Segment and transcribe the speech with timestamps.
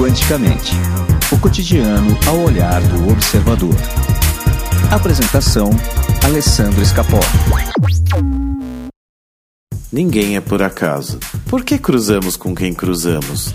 [0.00, 0.72] Quanticamente
[1.30, 3.74] o cotidiano ao olhar do observador.
[4.90, 5.68] Apresentação:
[6.24, 7.20] Alessandro Escapó.
[9.92, 11.18] Ninguém é por acaso.
[11.50, 13.54] Por que cruzamos com quem cruzamos?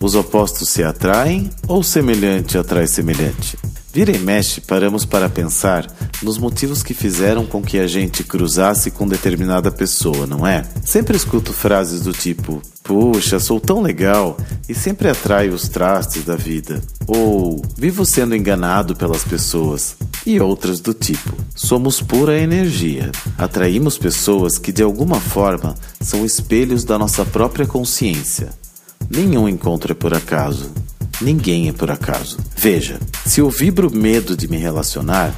[0.00, 3.58] Os opostos se atraem ou semelhante atrai semelhante?
[3.92, 5.86] Vira e mexe, paramos para pensar
[6.22, 10.64] nos motivos que fizeram com que a gente cruzasse com determinada pessoa, não é?
[10.82, 16.36] Sempre escuto frases do tipo: Puxa, sou tão legal e sempre atraio os trastes da
[16.36, 16.80] vida.
[17.06, 19.94] Ou vivo sendo enganado pelas pessoas.
[20.24, 23.12] E outras do tipo: somos pura energia.
[23.36, 28.48] Atraímos pessoas que de alguma forma são espelhos da nossa própria consciência.
[29.10, 30.70] Nenhum encontro é por acaso.
[31.22, 32.36] Ninguém é por acaso.
[32.56, 35.32] Veja, se eu vibro medo de me relacionar,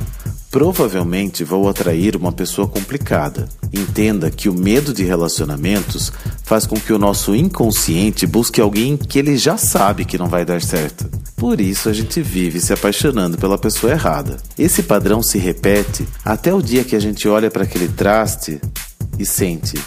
[0.51, 3.47] provavelmente vou atrair uma pessoa complicada.
[3.71, 6.11] Entenda que o medo de relacionamentos
[6.43, 10.43] faz com que o nosso inconsciente busque alguém que ele já sabe que não vai
[10.45, 11.07] dar certo.
[11.37, 14.39] Por isso a gente vive se apaixonando pela pessoa errada.
[14.57, 18.59] Esse padrão se repete até o dia que a gente olha para aquele traste
[19.19, 19.79] e sente: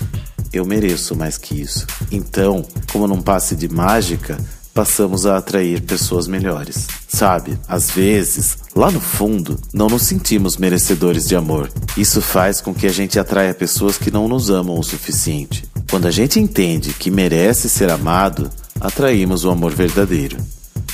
[0.54, 1.86] eu mereço mais que isso.
[2.12, 4.38] Então, como num passe de mágica,
[4.78, 6.86] passamos a atrair pessoas melhores.
[7.08, 11.72] Sabe, às vezes, lá no fundo, não nos sentimos merecedores de amor.
[11.98, 15.64] Isso faz com que a gente atraia pessoas que não nos amam o suficiente.
[15.90, 20.38] Quando a gente entende que merece ser amado, atraímos o amor verdadeiro.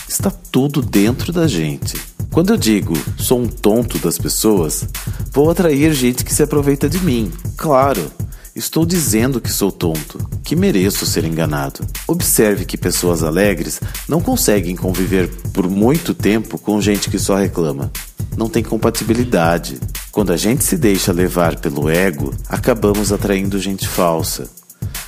[0.08, 2.02] Está tudo dentro da gente.
[2.31, 4.88] Quando eu digo sou um tonto das pessoas,
[5.34, 7.30] vou atrair gente que se aproveita de mim.
[7.58, 8.09] Claro,
[8.55, 11.83] Estou dizendo que sou tonto, que mereço ser enganado.
[12.05, 17.91] Observe que pessoas alegres não conseguem conviver por muito tempo com gente que só reclama.
[18.37, 19.79] Não tem compatibilidade.
[20.11, 24.47] Quando a gente se deixa levar pelo ego, acabamos atraindo gente falsa.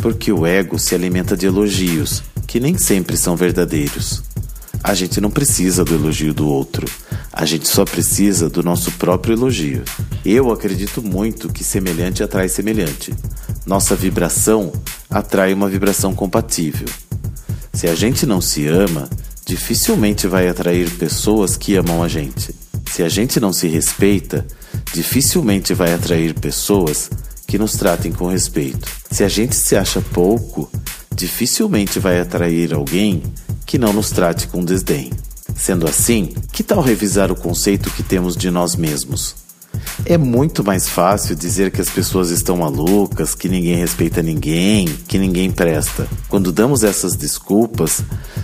[0.01, 4.23] Porque o ego se alimenta de elogios, que nem sempre são verdadeiros.
[4.83, 6.87] A gente não precisa do elogio do outro.
[7.31, 9.83] A gente só precisa do nosso próprio elogio.
[10.23, 13.13] Eu acredito muito que semelhante atrai semelhante.
[13.65, 14.71] Nossa vibração
[15.09, 16.87] atrai uma vibração compatível.
[17.73, 19.09] Se a gente não se ama,
[19.45, 22.53] dificilmente vai atrair pessoas que amam a gente.
[22.91, 24.45] Se a gente não se respeita,
[24.93, 27.09] dificilmente vai atrair pessoas
[27.47, 28.87] que nos tratem com respeito.
[29.09, 30.71] Se a gente se acha pouco,
[31.13, 33.23] dificilmente vai atrair alguém
[33.65, 35.11] que não nos trate com desdém.
[35.55, 39.44] Sendo assim, que tal revisar o conceito que temos de nós mesmos?
[40.03, 45.17] É muito mais fácil dizer que as pessoas estão malucas, que ninguém respeita ninguém, que
[45.17, 46.07] ninguém presta.
[46.27, 48.03] Quando damos essas desculpas,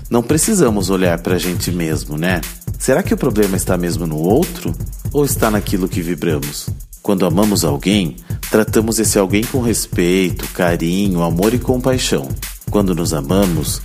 [0.10, 2.40] não precisamos olhar para a gente mesmo, né?
[2.80, 4.74] Será que o problema está mesmo no outro
[5.12, 6.70] ou está naquilo que vibramos?
[7.02, 8.16] Quando amamos alguém,
[8.50, 12.30] tratamos esse alguém com respeito, carinho, amor e compaixão.
[12.70, 13.82] Quando nos amamos,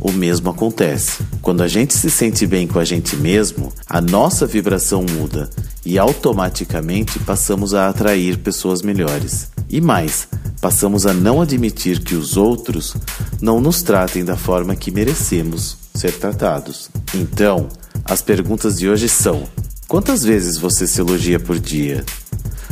[0.00, 1.24] o mesmo acontece.
[1.40, 5.48] Quando a gente se sente bem com a gente mesmo, a nossa vibração muda
[5.86, 9.48] e automaticamente passamos a atrair pessoas melhores.
[9.70, 10.28] E mais,
[10.60, 12.94] passamos a não admitir que os outros
[13.40, 16.90] não nos tratem da forma que merecemos ser tratados.
[17.14, 17.68] Então,
[18.04, 19.44] as perguntas de hoje são:
[19.88, 22.04] quantas vezes você se elogia por dia?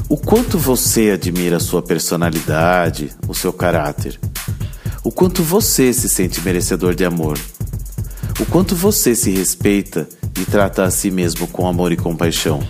[0.09, 4.21] O quanto você admira a sua personalidade, o seu caráter?
[5.05, 7.39] o quanto você se sente merecedor de amor,
[8.41, 10.09] o quanto você se respeita
[10.41, 12.67] e trata a si mesmo com amor e compaixão.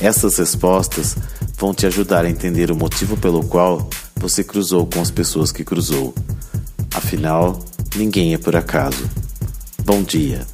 [0.00, 1.14] Essas respostas
[1.58, 5.62] vão te ajudar a entender o motivo pelo qual você cruzou com as pessoas que
[5.62, 6.14] cruzou.
[6.94, 7.58] Afinal,
[7.94, 9.08] ninguém é por acaso.
[9.84, 10.46] Bom dia.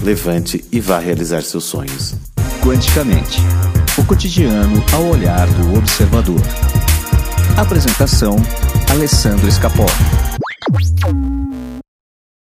[0.00, 2.14] Levante e vá realizar seus sonhos.
[2.62, 3.38] Quanticamente
[3.98, 6.40] o cotidiano ao olhar do observador.
[7.56, 8.36] Apresentação:
[8.90, 9.86] Alessandro Escapó.